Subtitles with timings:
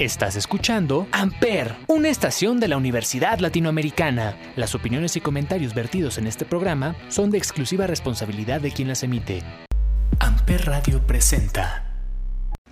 [0.00, 4.36] Estás escuchando Amper, una estación de la Universidad Latinoamericana.
[4.56, 9.04] Las opiniones y comentarios vertidos en este programa son de exclusiva responsabilidad de quien las
[9.04, 9.44] emite.
[10.18, 11.94] Amper Radio presenta.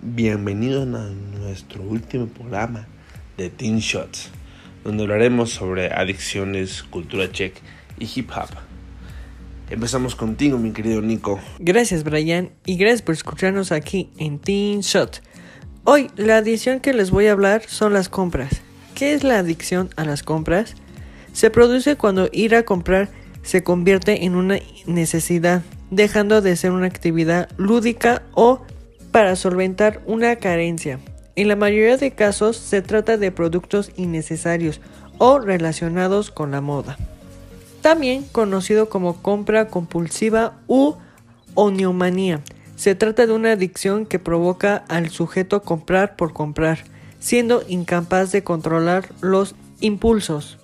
[0.01, 2.87] Bienvenidos a nuestro último programa
[3.37, 4.29] de Teen Shots,
[4.83, 7.55] donde hablaremos sobre adicciones, cultura check
[7.99, 8.49] y hip hop.
[9.69, 11.39] Empezamos contigo, mi querido Nico.
[11.57, 15.21] Gracias, Brian, y gracias por escucharnos aquí en Teen Shot.
[15.85, 18.61] Hoy la adicción que les voy a hablar son las compras.
[18.95, 20.75] ¿Qué es la adicción a las compras?
[21.33, 23.09] Se produce cuando ir a comprar
[23.41, 25.61] se convierte en una necesidad,
[25.91, 28.61] dejando de ser una actividad lúdica o
[29.11, 30.99] para solventar una carencia.
[31.35, 34.79] En la mayoría de casos se trata de productos innecesarios
[35.17, 36.97] o relacionados con la moda.
[37.81, 40.93] También conocido como compra compulsiva u
[41.55, 42.39] oniomanía
[42.83, 46.79] se trata de una adicción que provoca al sujeto comprar por comprar,
[47.17, 50.57] siendo incapaz de controlar los impulsos.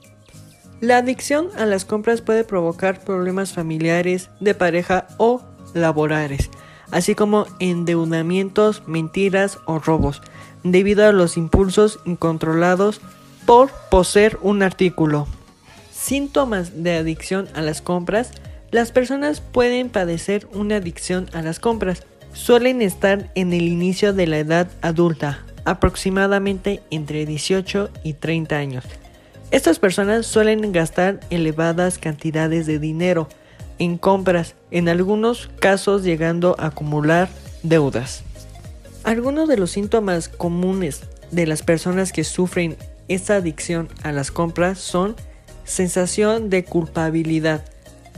[0.81, 5.41] La adicción a las compras puede provocar problemas familiares, de pareja o
[5.73, 6.49] laborales,
[6.91, 10.21] así como endeudamientos, mentiras o robos,
[10.65, 12.99] debido a los impulsos incontrolados
[13.45, 15.25] por poseer un artículo.
[15.93, 18.33] Síntomas de adicción a las compras
[18.71, 22.03] las personas pueden padecer una adicción a las compras.
[22.33, 28.85] Suelen estar en el inicio de la edad adulta, aproximadamente entre 18 y 30 años.
[29.51, 33.27] Estas personas suelen gastar elevadas cantidades de dinero
[33.79, 37.29] en compras, en algunos casos llegando a acumular
[37.63, 38.23] deudas.
[39.03, 44.77] Algunos de los síntomas comunes de las personas que sufren esta adicción a las compras
[44.77, 45.15] son
[45.63, 47.65] sensación de culpabilidad,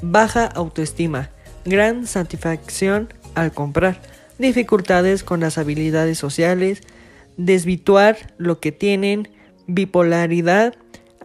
[0.02, 1.30] baja autoestima,
[1.66, 4.02] gran satisfacción al comprar,
[4.38, 6.82] dificultades con las habilidades sociales,
[7.38, 9.30] desvituar lo que tienen,
[9.68, 10.76] bipolaridad,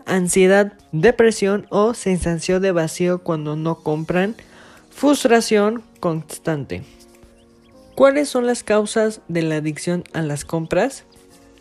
[0.07, 4.37] ansiedad, depresión o sensación de vacío cuando no compran,
[4.91, 6.85] frustración constante.
[7.95, 11.05] ¿Cuáles son las causas de la adicción a las compras?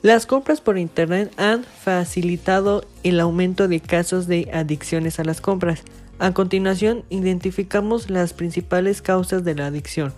[0.01, 5.83] Las compras por Internet han facilitado el aumento de casos de adicciones a las compras.
[6.17, 10.13] A continuación, identificamos las principales causas de la adicción.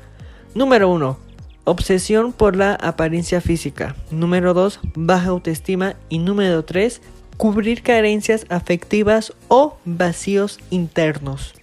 [0.53, 1.17] Número 1.
[1.63, 3.95] Obsesión por la apariencia física.
[4.11, 4.79] Número 2.
[4.95, 5.95] Baja autoestima.
[6.07, 7.01] Y número 3.
[7.37, 11.55] Cubrir carencias afectivas o vacíos internos.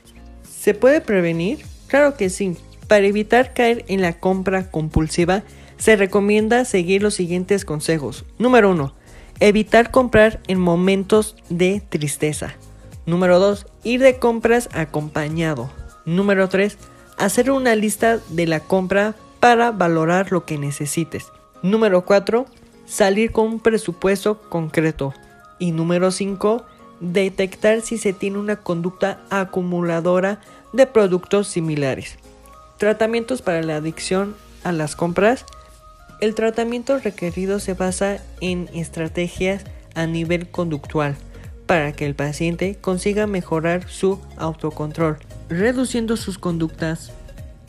[0.43, 1.65] ¿Se puede prevenir?
[1.87, 2.57] Claro que sí.
[2.89, 5.43] Para evitar caer en la compra compulsiva,
[5.77, 8.25] se recomienda seguir los siguientes consejos.
[8.39, 8.95] Número 1.
[9.41, 12.57] Evitar comprar en momentos de tristeza.
[13.07, 13.67] Número 2.
[13.85, 15.71] Ir de compras acompañado.
[16.07, 16.79] Número 3.
[17.19, 21.27] Hacer una lista de la compra para valorar lo que necesites.
[21.63, 22.47] Número 4.
[22.87, 25.13] Salir con un presupuesto concreto.
[25.59, 26.65] Y número 5.
[27.01, 30.41] Detectar si se tiene una conducta acumuladora
[30.73, 32.17] de productos similares.
[32.79, 34.35] Tratamientos para la adicción
[34.65, 35.45] a las compras.
[36.23, 41.17] El tratamiento requerido se basa en estrategias a nivel conductual
[41.67, 47.13] para que el paciente consiga mejorar su autocontrol, reduciendo sus conductas.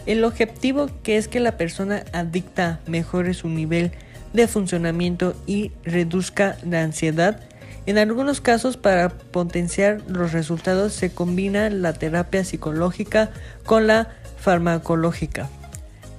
[0.05, 3.91] El objetivo que es que la persona adicta mejore su nivel
[4.33, 7.39] de funcionamiento y reduzca la ansiedad.
[7.85, 13.31] En algunos casos para potenciar los resultados se combina la terapia psicológica
[13.65, 15.49] con la farmacológica.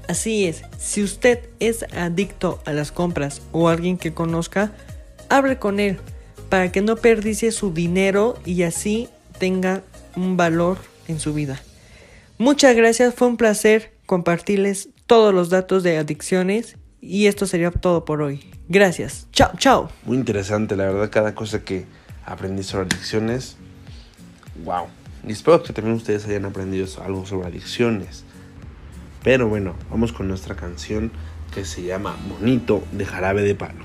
[0.08, 4.70] Así es, si usted es adicto a las compras o alguien que conozca,
[5.28, 5.98] hable con él
[6.48, 9.08] para que no perdice su dinero y así
[9.38, 9.82] tenga
[10.16, 11.60] un valor en su vida.
[12.38, 18.04] Muchas gracias, fue un placer compartirles todos los datos de adicciones y esto sería todo
[18.04, 18.50] por hoy.
[18.68, 19.28] Gracias.
[19.32, 19.90] Chao, chao.
[20.04, 21.86] Muy interesante, la verdad, cada cosa que
[22.24, 23.56] aprendí sobre adicciones.
[24.64, 24.86] Wow.
[25.26, 28.24] Y espero que también ustedes hayan aprendido algo sobre adicciones.
[29.22, 31.10] Pero bueno, vamos con nuestra canción
[31.52, 33.84] que se llama Bonito de Jarabe de Palo.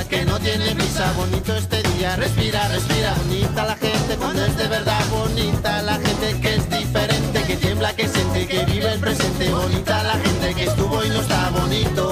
[0.00, 4.66] que no tiene brisa, bonito este día, respira, respira, bonita la gente cuando es de
[4.66, 5.04] verdad.
[5.10, 10.02] Bonita, la gente que es diferente, que tiembla, que siente, que vive el presente, bonita
[10.02, 12.11] la gente que estuvo y no está bonito.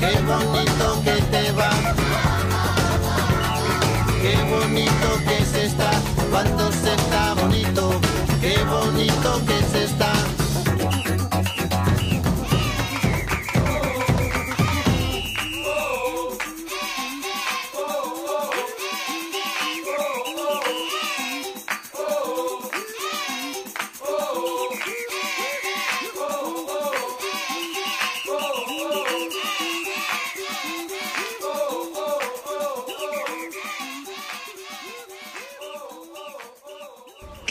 [0.00, 0.77] Qué bonito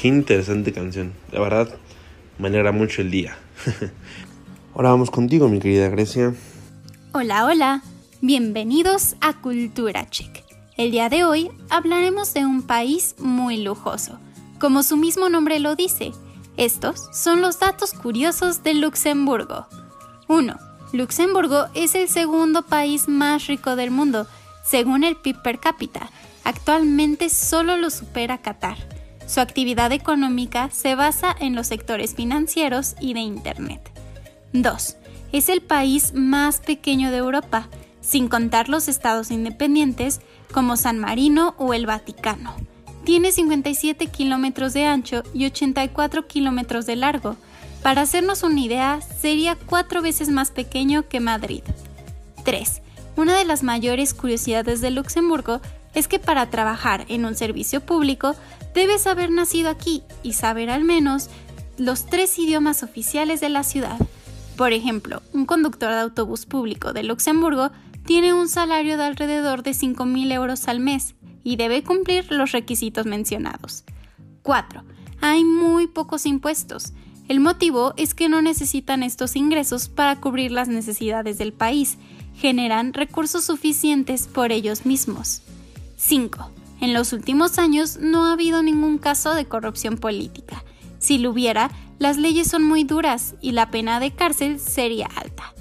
[0.07, 1.11] Interesante canción.
[1.33, 1.67] La verdad,
[2.37, 3.37] me alegra mucho el día.
[4.73, 6.33] Ahora vamos contigo, mi querida Grecia.
[7.11, 7.83] Hola, hola.
[8.21, 10.45] Bienvenidos a Cultura Chic.
[10.77, 14.17] El día de hoy hablaremos de un país muy lujoso.
[14.59, 16.13] Como su mismo nombre lo dice,
[16.55, 19.67] estos son los datos curiosos de Luxemburgo.
[20.29, 20.57] 1.
[20.93, 24.25] Luxemburgo es el segundo país más rico del mundo,
[24.63, 26.09] según el PIB per cápita.
[26.45, 28.96] Actualmente solo lo supera Qatar.
[29.27, 33.91] Su actividad económica se basa en los sectores financieros y de Internet.
[34.53, 34.95] 2.
[35.33, 37.67] Es el país más pequeño de Europa,
[37.99, 40.21] sin contar los estados independientes
[40.53, 42.55] como San Marino o el Vaticano.
[43.03, 47.35] Tiene 57 kilómetros de ancho y 84 kilómetros de largo.
[47.83, 51.63] Para hacernos una idea, sería cuatro veces más pequeño que Madrid.
[52.45, 52.81] 3.
[53.17, 55.59] Una de las mayores curiosidades de Luxemburgo
[55.93, 58.35] es que para trabajar en un servicio público
[58.77, 61.31] debes haber nacido aquí y saber al menos
[61.79, 63.97] los tres idiomas oficiales de la ciudad.
[64.55, 67.71] Por ejemplo, un conductor de autobús público de Luxemburgo
[68.05, 73.07] tiene un salario de alrededor de 5.000 euros al mes y debe cumplir los requisitos
[73.07, 73.83] mencionados.
[74.43, 74.83] 4.
[75.21, 76.93] Hay muy pocos impuestos.
[77.27, 81.97] El motivo es que no necesitan estos ingresos para cubrir las necesidades del país,
[82.35, 85.41] generan recursos suficientes por ellos mismos.
[85.95, 86.51] 5.
[86.79, 90.63] En los últimos años no ha habido ningún caso de corrupción política.
[90.99, 95.53] Si lo hubiera, las leyes son muy duras y la pena de cárcel sería alta.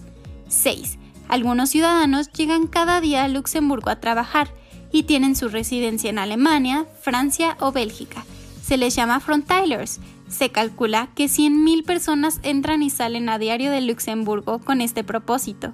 [0.49, 0.99] 6.
[1.29, 4.53] Algunos ciudadanos llegan cada día a Luxemburgo a trabajar
[4.93, 8.25] y tienen su residencia en Alemania, Francia o Bélgica.
[8.63, 10.01] Se les llama frontilers.
[10.29, 15.73] Se calcula que 100.000 personas entran y salen a diario de Luxemburgo con este propósito.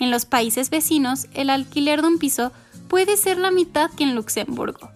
[0.00, 2.52] En los países vecinos, el alquiler de un piso
[2.92, 4.90] puede ser la mitad que en Luxemburgo.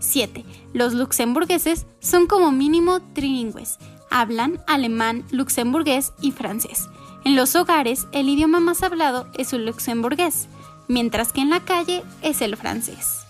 [0.00, 0.44] 7.
[0.72, 3.78] Los luxemburgueses son como mínimo trilingües.
[4.10, 6.88] Hablan alemán, luxemburgués y francés.
[7.24, 10.48] En los hogares, el idioma más hablado es el luxemburgués,
[10.88, 13.20] mientras que en la calle es el francés.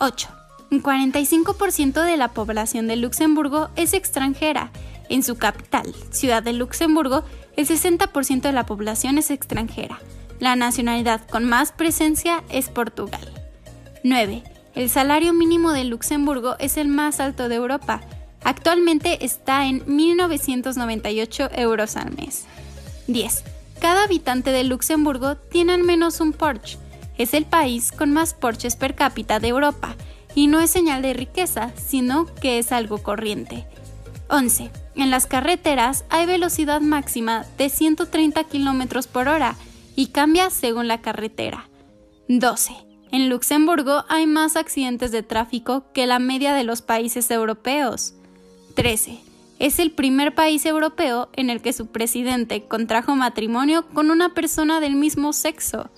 [0.00, 0.28] 8.
[0.70, 4.70] Un 45% de la población de Luxemburgo es extranjera.
[5.08, 7.24] En su capital, Ciudad de Luxemburgo,
[7.56, 9.98] el 60% de la población es extranjera.
[10.40, 13.35] La nacionalidad con más presencia es Portugal.
[14.06, 14.44] 9.
[14.76, 18.02] El salario mínimo de Luxemburgo es el más alto de Europa.
[18.44, 22.44] Actualmente está en 1.998 euros al mes.
[23.08, 23.42] 10.
[23.80, 26.78] Cada habitante de Luxemburgo tiene al menos un Porsche.
[27.18, 29.96] Es el país con más Porsches per cápita de Europa
[30.36, 33.66] y no es señal de riqueza, sino que es algo corriente.
[34.28, 34.70] 11.
[34.94, 39.56] En las carreteras hay velocidad máxima de 130 km por hora
[39.96, 41.68] y cambia según la carretera.
[42.28, 42.85] 12.
[43.12, 48.14] En Luxemburgo hay más accidentes de tráfico que la media de los países europeos.
[48.74, 49.20] 13.
[49.58, 54.80] Es el primer país europeo en el que su presidente contrajo matrimonio con una persona
[54.80, 55.88] del mismo sexo.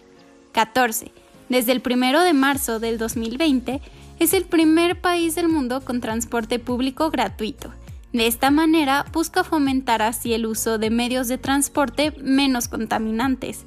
[0.53, 1.11] 14.
[1.49, 3.81] Desde el 1 de marzo del 2020,
[4.19, 7.73] es el primer país del mundo con transporte público gratuito.
[8.13, 13.65] De esta manera busca fomentar así el uso de medios de transporte menos contaminantes.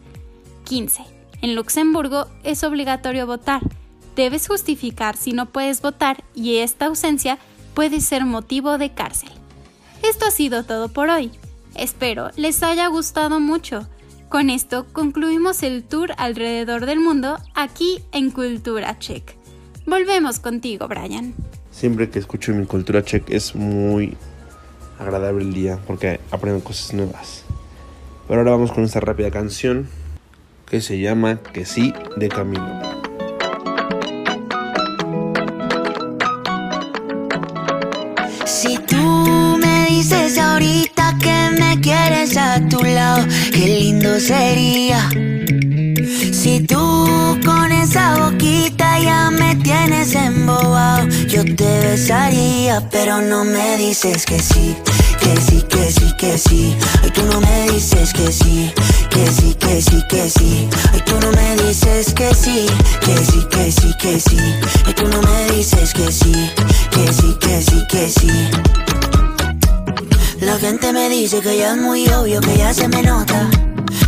[0.65, 1.20] 15.
[1.41, 3.61] En Luxemburgo es obligatorio votar.
[4.15, 7.39] Debes justificar si no puedes votar y esta ausencia
[7.73, 9.31] puede ser motivo de cárcel.
[10.03, 11.31] Esto ha sido todo por hoy.
[11.75, 13.87] Espero les haya gustado mucho.
[14.29, 19.35] Con esto concluimos el tour alrededor del mundo aquí en Cultura Check.
[19.87, 21.33] Volvemos contigo, Brian.
[21.71, 24.15] Siempre que escucho mi cultura check es muy
[24.99, 27.43] agradable el día porque aprendo cosas nuevas.
[28.27, 29.89] Pero ahora vamos con esta rápida canción
[30.71, 32.79] que se llama Que sí de Camilo.
[38.45, 45.09] Si tú me dices ahorita que me quieres a tu lado, qué lindo sería.
[46.31, 53.77] Si tú con esa boquita ya me tienes embobado, yo te besaría, pero no me
[53.77, 54.75] dices que sí,
[55.19, 56.75] que sí, que sí, que sí.
[57.03, 58.71] Ay, tú no me dices que sí,
[59.09, 60.69] que sí, que sí, que sí.
[60.91, 62.65] Ay, tú no me dices que sí,
[63.01, 64.37] que sí, que sí, que sí.
[64.85, 66.51] Ay, tú no me dices que sí,
[66.91, 68.49] que sí, que sí, que sí.
[70.41, 73.70] La gente me dice que ya es muy obvio, que ya se me nota.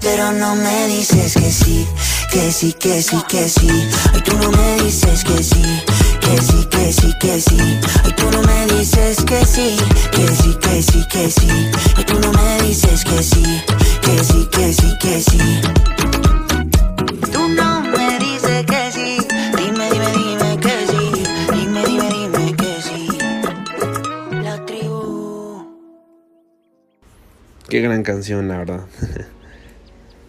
[0.00, 1.86] Pero no me dices que sí,
[2.30, 3.68] que sí, que sí, que sí.
[4.12, 5.62] Ay, tú no me dices que sí,
[6.20, 7.56] que sí, que sí, que sí.
[8.04, 9.76] Ay, tú no me dices que sí,
[10.10, 11.48] que sí, que sí, que sí.
[11.96, 13.42] Ay, tú no me dices que sí,
[14.02, 15.60] que sí, que sí, que sí.
[17.32, 19.18] Tú no me dices que sí.
[19.56, 21.22] Dime, dime, dime que sí.
[21.52, 23.08] Dime, dime, dime que sí.
[24.42, 25.66] La tribu.
[27.68, 28.80] Qué gran canción, la verdad.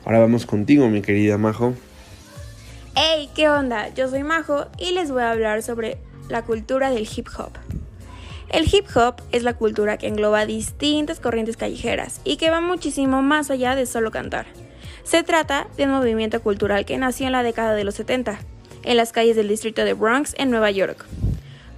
[0.06, 1.74] Ahora vamos contigo, mi querida Majo.
[2.96, 3.92] Hey, ¿qué onda?
[3.96, 5.98] Yo soy Majo y les voy a hablar sobre
[6.30, 7.50] la cultura del hip hop.
[8.50, 13.24] El hip hop es la cultura que engloba distintas corrientes callejeras y que va muchísimo
[13.24, 14.46] más allá de solo cantar.
[15.04, 18.38] Se trata de un movimiento cultural que nació en la década de los 70,
[18.84, 21.04] en las calles del distrito de Bronx en Nueva York,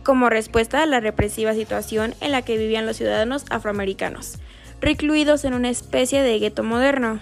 [0.04, 4.38] como respuesta a la represiva situación en la que vivían los ciudadanos afroamericanos,
[4.82, 7.22] recluidos en una especie de gueto moderno.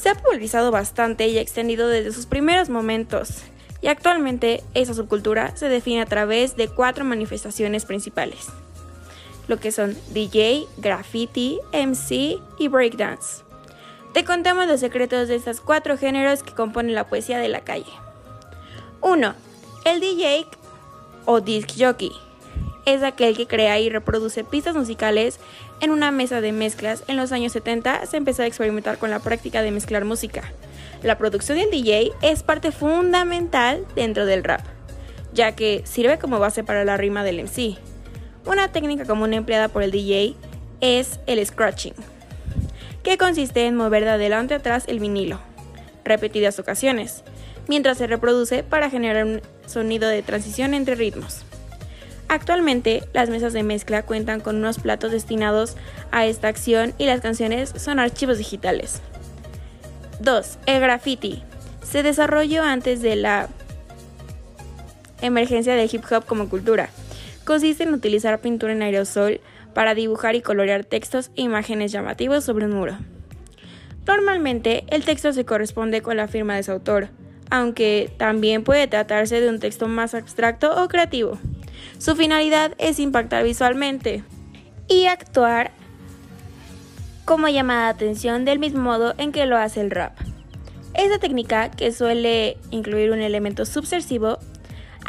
[0.00, 3.42] Se ha popularizado bastante y extendido desde sus primeros momentos,
[3.82, 8.46] y actualmente esa subcultura se define a través de cuatro manifestaciones principales,
[9.46, 13.42] lo que son DJ, graffiti, MC y breakdance.
[14.14, 17.92] Te contamos los secretos de estos cuatro géneros que componen la poesía de la calle.
[19.02, 19.34] 1.
[19.84, 20.46] El DJ
[21.26, 22.12] o disc jockey
[22.86, 25.38] es aquel que crea y reproduce pistas musicales
[25.80, 27.04] en una mesa de mezclas.
[27.08, 30.52] En los años 70 se empezó a experimentar con la práctica de mezclar música.
[31.02, 34.60] La producción del DJ es parte fundamental dentro del rap,
[35.32, 37.78] ya que sirve como base para la rima del MC.
[38.46, 40.34] Una técnica común empleada por el DJ
[40.80, 41.94] es el scratching,
[43.02, 45.40] que consiste en mover de adelante atrás el vinilo,
[46.04, 47.22] repetidas ocasiones,
[47.68, 51.44] mientras se reproduce para generar un sonido de transición entre ritmos.
[52.30, 55.76] Actualmente, las mesas de mezcla cuentan con unos platos destinados
[56.12, 59.02] a esta acción y las canciones son archivos digitales.
[60.20, 60.58] 2.
[60.66, 61.42] El graffiti.
[61.82, 63.48] Se desarrolló antes de la
[65.20, 66.90] emergencia del hip hop como cultura.
[67.44, 69.40] Consiste en utilizar pintura en aerosol
[69.74, 72.96] para dibujar y colorear textos e imágenes llamativos sobre un muro.
[74.06, 77.08] Normalmente, el texto se corresponde con la firma de su autor,
[77.50, 81.36] aunque también puede tratarse de un texto más abstracto o creativo.
[82.00, 84.24] Su finalidad es impactar visualmente
[84.88, 85.70] y actuar
[87.26, 90.16] como llamada de atención del mismo modo en que lo hace el rap.
[90.94, 94.38] Esta técnica, que suele incluir un elemento subversivo,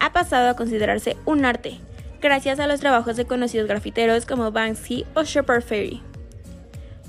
[0.01, 1.79] ha pasado a considerarse un arte,
[2.21, 6.01] gracias a los trabajos de conocidos grafiteros como Banksy o Shepard Ferry.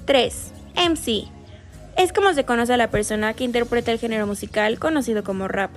[0.04, 0.52] 3.
[0.76, 1.24] MC.
[1.96, 5.72] Es como se conoce a la persona que interpreta el género musical conocido como rap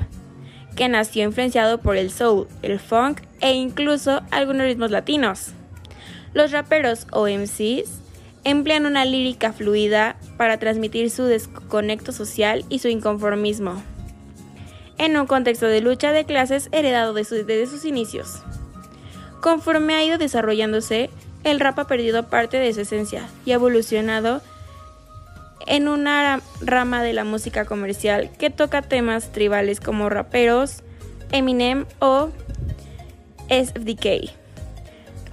[0.75, 5.51] que nació influenciado por el soul, el funk e incluso algunos ritmos latinos.
[6.33, 8.01] Los raperos o MCs
[8.43, 13.83] emplean una lírica fluida para transmitir su desconecto social y su inconformismo,
[14.97, 18.41] en un contexto de lucha de clases heredado desde sus inicios.
[19.41, 21.11] Conforme ha ido desarrollándose,
[21.43, 24.41] el rap ha perdido parte de su esencia y ha evolucionado
[25.67, 30.81] en una rama de la música comercial que toca temas tribales como raperos,
[31.31, 32.29] Eminem o
[33.49, 34.31] SFDK.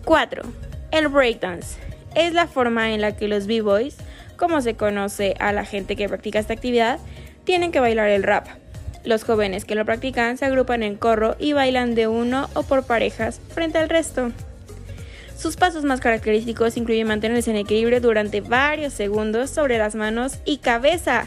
[0.04, 0.42] 4.
[0.90, 1.78] El breakdance
[2.14, 3.96] es la forma en la que los b-boys,
[4.36, 6.98] como se conoce a la gente que practica esta actividad,
[7.44, 8.46] tienen que bailar el rap.
[9.04, 12.84] Los jóvenes que lo practican se agrupan en corro y bailan de uno o por
[12.84, 14.30] parejas frente al resto.
[15.36, 20.58] Sus pasos más característicos incluyen mantenerse en equilibrio durante varios segundos sobre las manos y
[20.58, 21.26] cabeza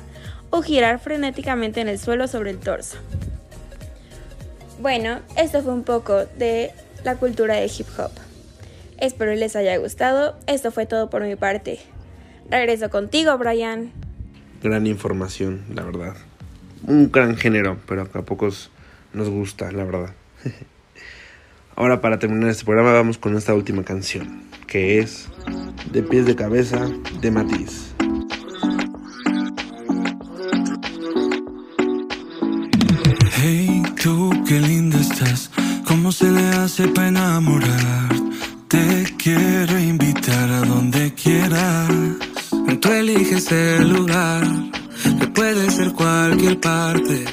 [0.51, 2.97] o girar frenéticamente en el suelo sobre el torso.
[4.85, 6.69] Bueno, esto fue un poco de
[7.03, 8.11] la cultura de hip hop.
[8.99, 10.37] Espero les haya gustado.
[10.45, 11.79] Esto fue todo por mi parte.
[12.51, 13.91] Regreso contigo, Brian.
[14.61, 16.15] Gran información, la verdad.
[16.85, 18.69] Un gran género, pero a pocos
[19.11, 20.13] nos gusta, la verdad.
[21.75, 25.29] Ahora para terminar este programa vamos con esta última canción, que es
[25.91, 27.94] De pies de cabeza de Matiz.
[35.15, 35.49] Estás,
[35.87, 38.09] ¿cómo se le hace para enamorar?
[38.67, 41.89] Te quiero invitar a donde quieras,
[42.81, 44.43] tú eliges el lugar,
[45.19, 47.25] que puede ser cualquier parte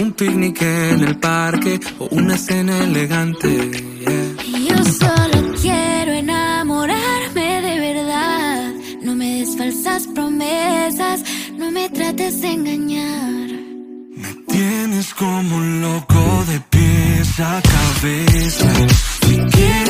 [0.00, 3.70] un picnic en el parque o una cena elegante.
[4.68, 8.72] Yo solo quiero enamorarme de verdad.
[9.02, 11.22] No me des falsas promesas,
[11.56, 13.50] no me trates de engañar.
[14.16, 16.11] Me tienes como un loco
[17.42, 19.81] pies a cabeza.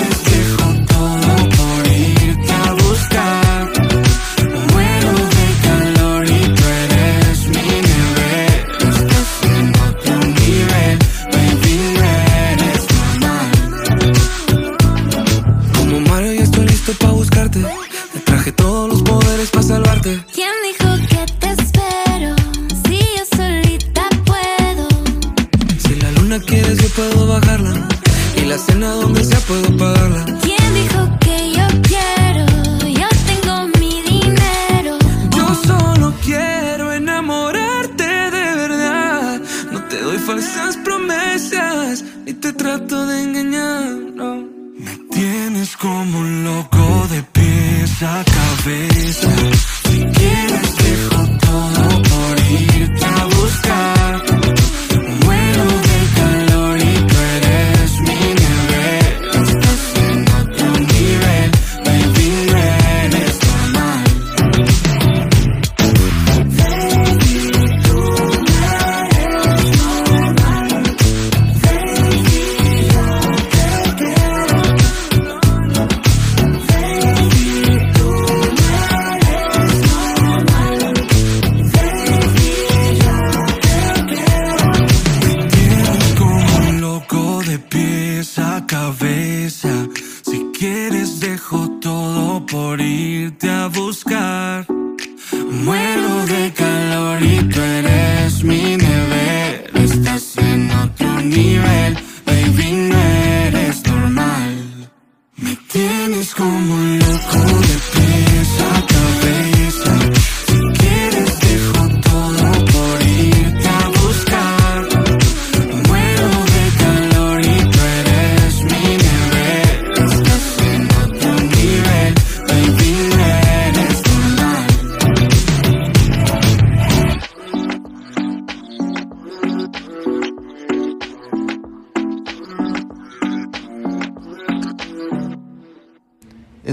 [40.12, 44.46] doy falsas promesas y te trato de engañarlo.
[44.78, 49.28] Me tienes como un loco de pies a cabeza.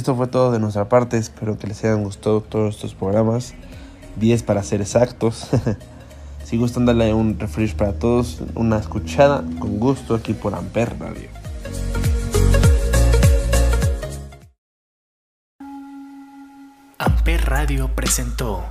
[0.09, 1.19] Esto fue todo de nuestra parte.
[1.19, 3.53] Espero que les hayan gustado todos estos programas.
[4.15, 5.47] 10 para ser exactos.
[6.43, 8.41] si gustan, darle un refresh para todos.
[8.55, 11.29] Una escuchada con gusto aquí por Amper Radio.
[16.97, 18.63] Amper Radio presentó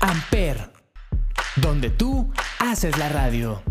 [0.00, 0.72] Amper,
[1.54, 3.62] donde tú haces la radio.